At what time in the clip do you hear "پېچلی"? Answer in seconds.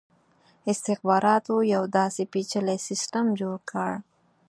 2.33-2.77